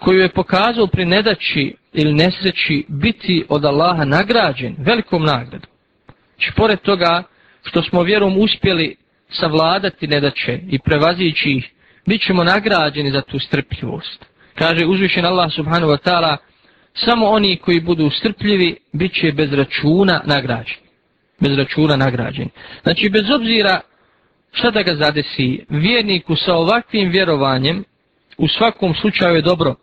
[0.04, 5.70] koju je pokazao pri nedaći ili nesreći biti od Allaha nagrađen velikom nagradom.
[6.38, 7.24] Či pored toga
[7.64, 8.96] što smo vjerom uspjeli
[9.30, 11.70] savladati nedaće i prevazići ih,
[12.06, 14.26] bit ćemo nagrađeni za tu strpljivost.
[14.56, 16.38] Kaže uzvišen Allah subhanahu wa ta'ala,
[16.94, 20.88] samo oni koji budu strpljivi, bit će bez računa nagrađeni.
[21.40, 22.50] Bez računa nagrađeni.
[22.84, 23.82] Znači, bez obzira
[24.52, 27.84] šta da ga zadesi, vjerniku sa ovakvim vjerovanjem,
[28.38, 29.76] u svakom slučaju je dobro,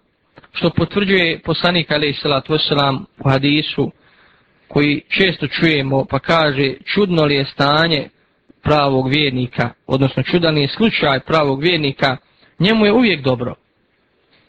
[0.53, 3.93] što potvrđuje poslanik alaih salatu wasalam u hadisu,
[4.69, 8.09] koji često čujemo, pa kaže, čudno li je stanje
[8.63, 12.17] pravog vjernika, odnosno čudan je slučaj pravog vjernika,
[12.59, 13.55] njemu je uvijek dobro.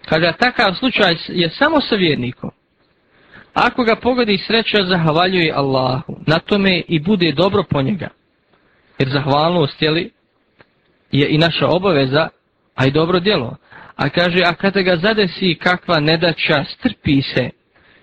[0.06, 2.52] Kaže, takav slučaj je samo sa vjernikom.
[3.54, 8.10] Ako ga pogodi sreća, zahvaljuje Allahu, na tome i bude dobro po njega.
[9.00, 10.12] jer zahvalnost jeli,
[11.12, 12.28] je i naša obaveza,
[12.76, 13.56] a i dobro djelo.
[14.00, 17.50] A kaže, a kada ga zadesi kakva nedaća, strpi se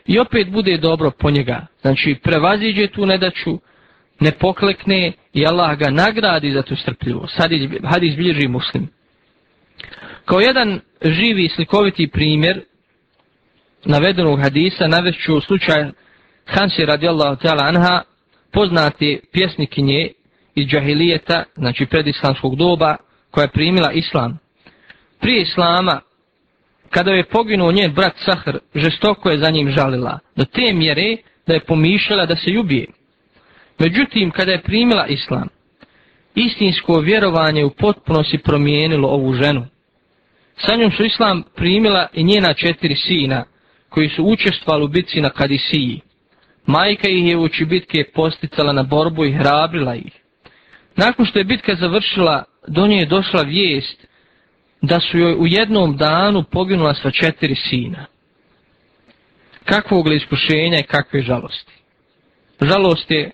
[0.07, 1.67] i opet bude dobro po njega.
[1.81, 3.59] Znači, prevaziđe tu nedaću,
[4.21, 7.39] ne poklekne i Allah ga nagradi za tu strpljivost.
[7.85, 8.89] Hadis bilježi muslim.
[10.25, 12.61] Kao jedan živi slikoviti primjer
[13.85, 15.91] navedenog hadisa navešću slučaj
[16.47, 18.03] Hansi radijallahu ta'ala anha,
[18.53, 20.11] poznati pjesnikinje
[20.55, 22.97] iz džahilijeta, znači predislamskog doba,
[23.31, 24.46] koja je primila islam.
[25.21, 26.01] Prije islama,
[26.91, 31.55] kada je poginuo njen brat Sahr, žestoko je za njim žalila, do te mjere da
[31.55, 32.87] je pomišljala da se ljubije.
[33.79, 35.49] Međutim, kada je primila islam,
[36.35, 39.67] istinsko vjerovanje u potpunosti promijenilo ovu ženu.
[40.57, 43.45] Sa njom su islam primila i njena četiri sina,
[43.89, 46.01] koji su učestvali u bitci na Kadisiji.
[46.67, 50.13] Majka ih je uči bitke posticala na borbu i hrabrila ih.
[50.97, 54.07] Nakon što je bitka završila, do nje je došla vijest
[54.83, 58.07] da su joj u jednom danu poginula sva četiri sina.
[59.65, 61.73] Kakvog li iskušenja i kakve žalosti?
[62.61, 63.31] Žalost je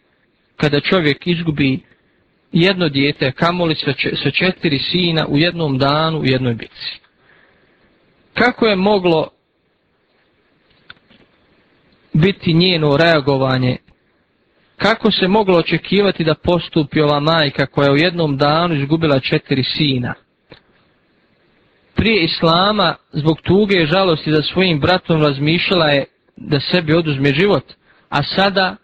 [0.56, 1.80] kada čovjek izgubi
[2.52, 3.74] jedno dijete, kamoli
[4.22, 7.00] sve četiri sina u jednom danu u jednoj bitci.
[8.34, 9.28] Kako je moglo
[12.12, 13.76] biti njeno reagovanje?
[14.76, 19.64] Kako se moglo očekivati da postupi ova majka koja je u jednom danu izgubila četiri
[19.64, 20.14] sina?
[22.02, 26.04] Prije Islama, zbog tuge i žalosti za svojim bratom razmišljala je
[26.36, 27.64] da sebi oduzme život,
[28.08, 28.76] a sada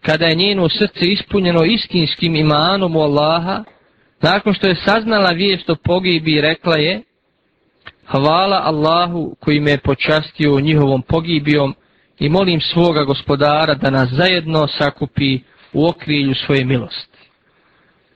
[0.00, 3.64] kada je njeno srce ispunjeno istinskim imanom u Allaha,
[4.20, 7.02] nakon što je saznala vijest o pogibi, rekla je
[8.06, 11.74] Hvala Allahu koji me je počastio njihovom pogibijom
[12.18, 15.40] i molim svoga gospodara da nas zajedno sakupi
[15.72, 17.18] u okrilju svoje milosti.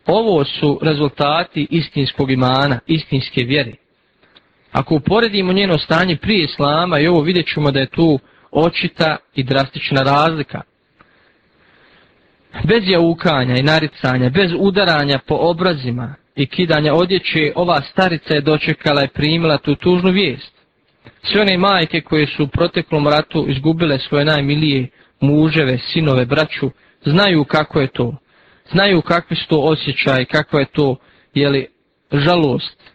[0.07, 3.86] Ovo su rezultati istinskog imana, istinske vjere.
[4.77, 8.19] Ako uporedimo njeno stanje prije Islama i ovo vidjet ćemo da je tu
[8.51, 10.63] očita i drastična razlika
[12.65, 19.05] bez jaukanja i naricanja, bez udaranja po obrazima i kidanja odjeće, ova starica je dočekala
[19.05, 20.53] i primila tu tužnu vijest.
[21.23, 24.89] Sve one majke koje su u proteklom ratu izgubile svoje najmilije
[25.21, 26.71] muževe, sinove, braću,
[27.05, 28.17] znaju kako je to.
[28.73, 30.97] Znaju kakvi su to osjećaj, kakva je to
[31.35, 31.67] jeli,
[32.13, 32.86] žalost.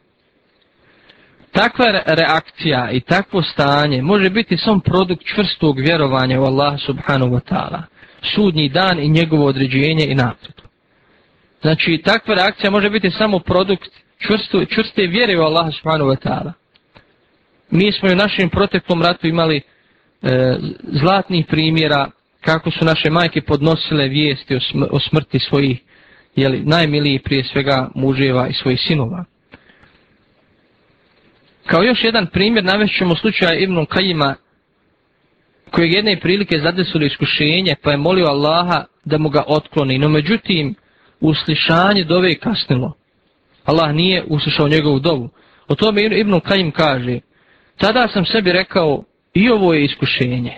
[1.51, 7.41] Takva reakcija i takvo stanje može biti sam produkt čvrstog vjerovanja u Allah subhanahu wa
[7.51, 7.81] ta'ala
[8.35, 10.53] sudnji dan i njegovo određenje i napred.
[11.61, 16.51] Znači, takva reakcija može biti samo produkt čvrstu, čvrste vjere u Allaha subhanahu wa ta'ala.
[17.69, 19.61] Mi smo u našem proteklom ratu imali e,
[20.81, 22.09] zlatnih primjera
[22.41, 24.59] kako su naše majke podnosile vijesti o,
[24.91, 25.79] o smrti svojih
[26.35, 29.25] jeli, najmiliji prije svega muževa i svojih sinova.
[31.65, 34.35] Kao još jedan primjer navešćemo slučaja Ibn Kajima
[35.71, 39.97] kojeg jedne prilike zadesilo iskušenje, pa je molio Allaha da mu ga otkloni.
[39.97, 40.75] No međutim,
[41.19, 42.93] uslišanje dove je kasnilo.
[43.65, 45.29] Allah nije uslišao njegovu dovu.
[45.67, 47.19] O tome Ibn Kajim kaže,
[47.77, 50.57] tada sam sebi rekao, i ovo je iskušenje.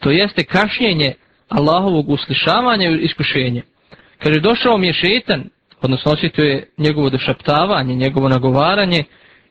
[0.00, 1.14] To jeste kašnjenje
[1.48, 3.62] Allahovog uslišavanja i iskušenje.
[4.18, 5.44] Kaže, došao mi je šetan,
[5.80, 9.04] odnosno osjetio je njegovo došaptavanje, njegovo nagovaranje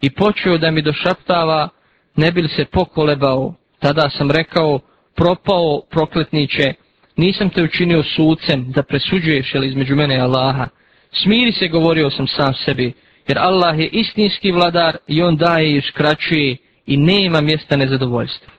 [0.05, 1.69] i počeo da mi došaptava,
[2.15, 3.53] ne bi se pokolebao.
[3.79, 4.79] Tada sam rekao,
[5.15, 6.73] propao prokletniče,
[7.17, 10.67] nisam te učinio sucem da presuđuješ ili između mene i Allaha.
[11.11, 12.93] Smiri se, govorio sam sam sebi,
[13.27, 18.53] jer Allah je istinski vladar i on daje i uskraćuje i nema mjesta nezadovoljstva.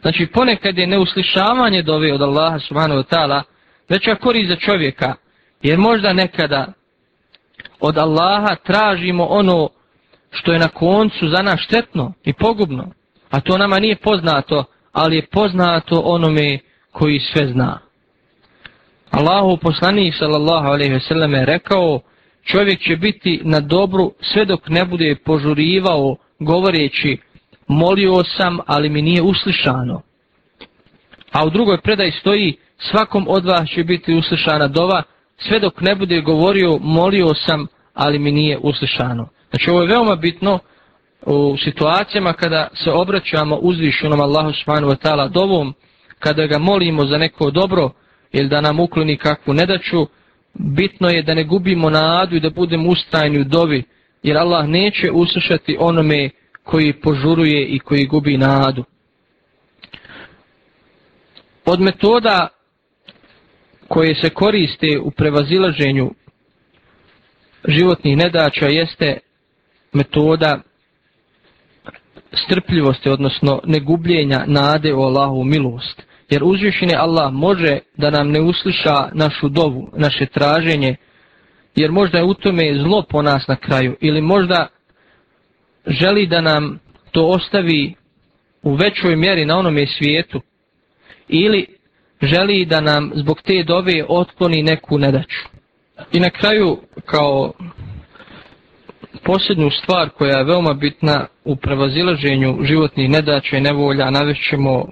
[0.00, 3.42] Znači ponekad je neuslišavanje dove od Allaha subhanahu wa ta'ala
[3.88, 5.14] veća korist za čovjeka,
[5.62, 6.72] jer možda nekada
[7.80, 9.68] od Allaha tražimo ono
[10.30, 12.92] što je na koncu za nas štetno i pogubno,
[13.30, 16.58] a to nama nije poznato, ali je poznato onome
[16.92, 17.78] koji sve zna.
[19.10, 22.00] Allahu poslanik sallallahu alejhi ve selleme je rekao
[22.44, 27.18] čovjek će biti na dobru sve dok ne bude požurivao govoreći
[27.66, 30.02] molio sam ali mi nije uslišano.
[31.32, 35.02] A u drugoj predaji stoji svakom od vas će biti uslišana dova
[35.36, 39.28] sve dok ne bude govorio molio sam ali mi nije uslišano.
[39.50, 40.58] Znači ovo je veoma bitno
[41.26, 45.74] u situacijama kada se obraćamo uzvišenom Allahu subhanahu wa ta'ala dovom,
[46.18, 47.90] kada ga molimo za neko dobro
[48.32, 50.06] ili da nam ukloni kakvu nedaću,
[50.54, 53.82] bitno je da ne gubimo nadu i da budemo ustrajni u dovi,
[54.22, 56.30] jer Allah neće uslušati onome
[56.64, 58.84] koji požuruje i koji gubi nadu.
[61.64, 62.48] Od metoda
[63.88, 66.10] koje se koriste u prevazilaženju
[67.68, 69.18] životnih nedaća jeste
[69.92, 70.60] metoda
[72.32, 76.02] strpljivosti, odnosno negubljenja nade u Allahu milost.
[76.30, 80.96] Jer uzvišeni Allah može da nam ne usliša našu dovu, naše traženje,
[81.76, 84.66] jer možda je u tome zlo po nas na kraju, ili možda
[85.86, 86.78] želi da nam
[87.10, 87.94] to ostavi
[88.62, 90.40] u većoj mjeri na onome svijetu,
[91.28, 91.66] ili
[92.22, 95.48] želi da nam zbog te dove otkloni neku nedaću.
[96.12, 97.52] I na kraju, kao
[99.24, 104.86] posljednju stvar koja je veoma bitna u prevazilaženju životnih nedaća i nevolja, navešćemo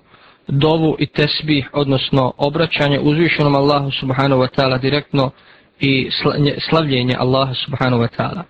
[0.48, 5.30] dovu i tesbih, odnosno obraćanje uzvišenom Allahu subhanahu wa ta'ala direktno
[5.80, 6.10] i
[6.70, 8.42] slavljenje Allaha subhanahu wa ta'ala.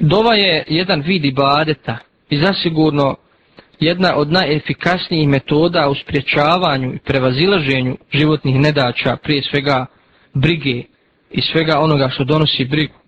[0.00, 1.98] Dova je jedan vid ibadeta
[2.30, 3.16] i zasigurno
[3.80, 9.86] jedna od najefikasnijih metoda u spriječavanju i prevazilaženju životnih nedaća, prije svega
[10.34, 10.82] brige
[11.30, 13.03] i svega onoga što donosi brigu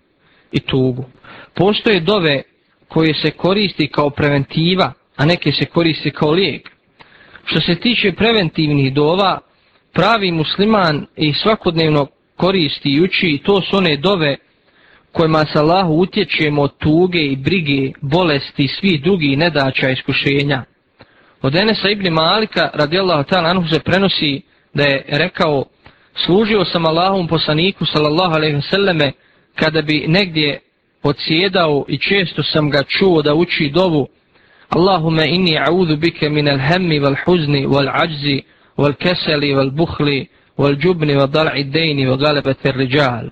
[0.51, 1.05] i tugu.
[1.55, 2.41] Postoje dove
[2.87, 6.69] koje se koristi kao preventiva, a neke se koristi kao lijek.
[7.45, 9.39] Što se tiče preventivnih dova,
[9.93, 14.37] pravi musliman i svakodnevno koristi i uči, to su one dove
[15.11, 20.63] kojima se Allahu utječemo od tuge i brige, bolesti i svih drugih nedača iskušenja.
[21.41, 24.41] Od Enesa ibn Malika radijallahu ta'ala anhu se prenosi
[24.73, 25.65] da je rekao
[26.25, 29.11] služio sam Allahom poslaniku sallallahu alaihi wasallame
[29.59, 30.59] kada bi negdje
[31.03, 34.07] odsjedao i često sam ga čuo da uči dovu
[34.69, 38.41] Allahume inni a'udhu bike min al-hammi wal-huzni wal-ajzi
[38.77, 40.25] wal-keseli wal-buhli
[40.57, 43.29] wal-jubni wal-dal'i dejni wal-galebete riđal.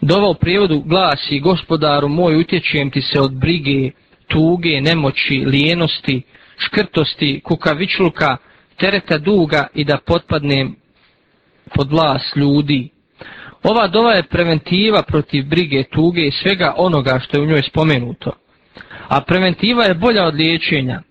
[0.00, 3.90] Dova u prijevodu glasi gospodaru moj utječem ti se od brige,
[4.28, 6.22] tuge, nemoći, lijenosti,
[6.56, 8.36] škrtosti, kukavičluka,
[8.76, 10.76] tereta duga i da potpadnem
[11.74, 12.88] pod vlas ljudi.
[13.62, 18.32] Ova dova je preventiva protiv brige, tuge i svega onoga što je u njoj spomenuto.
[19.08, 21.02] A preventiva je bolja od liječenja,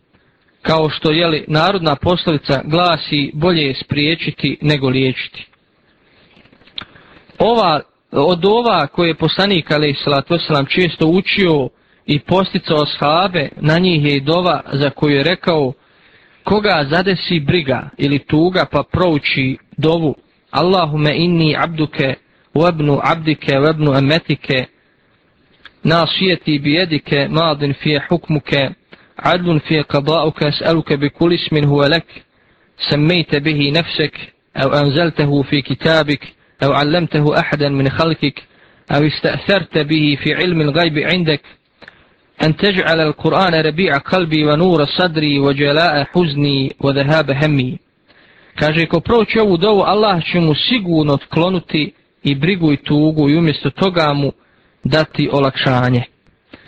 [0.62, 5.48] kao što je li narodna poslovica glasi bolje je spriječiti nego liječiti.
[7.40, 7.82] Ova,
[8.12, 11.70] od ova koje je poslanik Ali Salatu Veselam često učio
[12.06, 15.74] i posticao shabe, na njih je i dova za koju je rekao
[16.44, 20.16] koga zadesi briga ili tuga pa prouči dovu
[20.52, 22.16] Allahume inni abduke
[22.58, 24.70] وابن عبدك وابن أمتك
[25.84, 28.76] ناصيتي بيدك ماض في حكمك
[29.20, 32.06] عدل في قضاءك أسألك بكل اسم هو لك
[32.90, 34.14] سميت به نفسك
[34.58, 36.22] أو أنزلته في كتابك
[36.64, 38.44] أو علمته أحدا من خلقك
[38.92, 41.42] أو استأثرت به في علم الغيب عندك.
[42.44, 47.78] أن تجعل القرآن ربيع قلبي ونور صدري وجلاء حزني وذهاب همي.
[48.56, 50.22] Kaže, ko proći ovu dovu, Allah
[52.24, 54.32] i brigu i tugu i umjesto toga mu
[54.84, 56.04] dati olakšanje.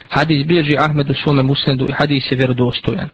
[0.09, 3.09] Hadis bilježi Ahmed u svome musnedu i hadis je vjerodostojan.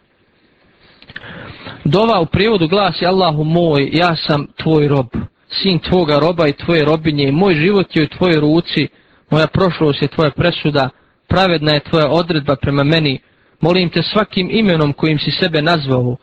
[1.84, 5.06] Dova u prijevodu glasi Allahu moj, ja sam tvoj rob,
[5.48, 8.88] sin tvoga roba i tvoje robinje, moj život je u tvojoj ruci,
[9.30, 10.88] moja prošlost je tvoja presuda,
[11.28, 13.18] pravedna je tvoja odredba prema meni,
[13.60, 16.16] molim te svakim imenom kojim si sebe nazvao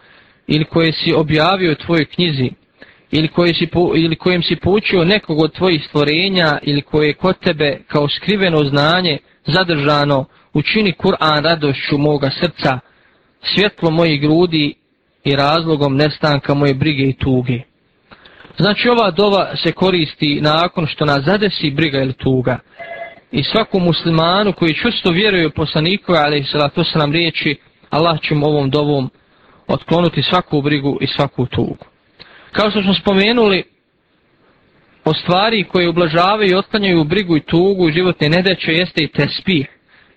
[0.47, 2.51] ili koje si objavio u tvojoj knjizi,
[3.15, 7.39] ili, koji si, ili kojem si poučio nekog od tvojih stvorenja ili koje je kod
[7.39, 12.79] tebe kao skriveno znanje zadržano, učini Kur'an radošću moga srca,
[13.41, 14.73] svjetlo mojih grudi
[15.23, 17.59] i razlogom nestanka moje brige i tuge.
[18.57, 22.59] Znači ova dova se koristi nakon što nas zadesi briga ili tuga.
[23.31, 27.55] I svakom muslimanu koji čusto vjeruje poslaniku, ali se to se nam riječi,
[27.89, 29.09] Allah će mu ovom dovom
[29.67, 31.92] otklonuti svaku brigu i svaku tugu.
[32.53, 33.63] Kao što smo spomenuli,
[35.05, 39.67] o stvari koje ublažavaju i otklanjaju brigu i tugu životne nedeće jeste i tespih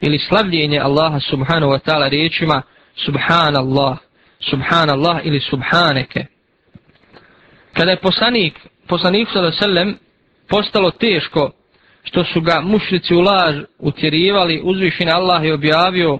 [0.01, 2.63] ili slavljenje Allaha subhanahu wa ta'ala riječima
[3.05, 3.99] subhanallah,
[4.41, 6.27] subhanallah ili subhaneke.
[7.73, 8.55] Kada je poslanik,
[8.89, 9.99] poslanik sallallahu sellem
[10.49, 11.51] postalo teško
[12.03, 16.19] što su ga mušrici u laž utjerivali, uzvišen Allah je objavio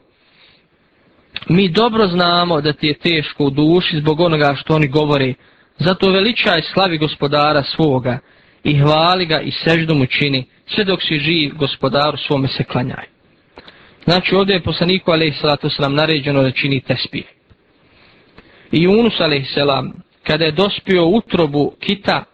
[1.49, 5.35] mi dobro znamo da ti je teško u duši zbog onoga što oni govori
[5.79, 8.19] Zato veličaj slavi gospodara svoga
[8.65, 13.05] i hvali ga i seždu mu čini, sve dok si živ gospodaru svome se klanjaj.
[14.05, 15.79] Znači ovdje je poslaniku a.s.
[15.89, 17.25] naređeno da čini tespih.
[18.73, 19.57] I Yunus a.s.
[20.23, 22.25] kada je dospio utrobu kita,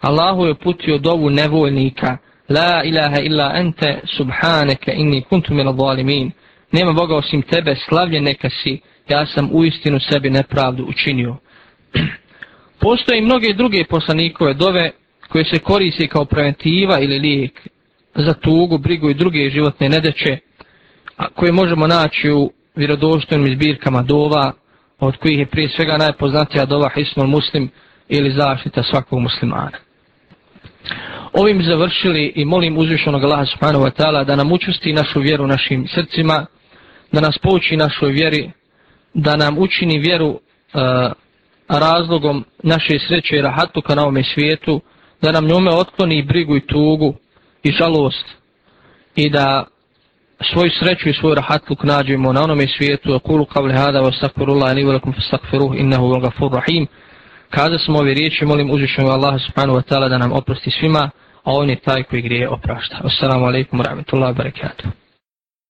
[0.00, 6.32] Allahu je putio dovu nevoljnika, La ilaha illa ente subhaneke inni kuntu mila zalimin.
[6.72, 11.36] Nema Boga osim tebe, slavljen neka si, ja sam u istinu sebi nepravdu učinio.
[12.82, 14.90] Postoje i mnoge druge poslanikove dove
[15.28, 17.68] koje se koriste kao preventiva ili lijek
[18.14, 20.38] za tugu, brigu i druge životne nedeće,
[21.16, 24.52] a koje možemo naći u vjerodostojnim izbirkama dova,
[25.00, 27.70] od kojih je prije svega najpoznatija dova Hisnul Muslim
[28.08, 29.78] ili zaštita svakog muslimana.
[31.32, 35.88] Ovim završili i molim uzvišenog Allaha subhanahu wa ta'ala da nam učusti našu vjeru našim
[35.88, 36.46] srcima,
[37.12, 38.50] da nas pouči našoj vjeri,
[39.14, 41.12] da nam učini vjeru uh,
[41.68, 44.80] razlogom naše sreće i rahatuka na ovome svijetu,
[45.22, 47.14] da nam njome otkloni brigu i tugu
[47.62, 48.26] i žalost
[49.16, 49.64] i da
[50.52, 54.84] svoju sreću i svoj rahatluk nađemo na onome svijetu, kulu kavli hada wa stakfirullah, ili
[54.84, 56.86] velikum stakfiruh innahu vel gafur rahim.
[57.50, 61.10] Kada smo ove riječi, molim uzvišenog Allaha subhanahu wa ta'ala da nam oprosti svima,
[61.44, 63.00] a on je taj koji grije oprašta.
[63.04, 65.01] Assalamu alaikum wa rahmatullahi wa barakatuh.